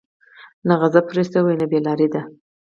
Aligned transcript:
نه 0.67 0.73
غضب 0.81 1.03
پرې 1.11 1.23
شوى 1.31 1.51
او 1.53 1.59
نه 1.61 1.65
بې 1.71 1.79
لاري 1.85 2.07
دي. 2.13 2.21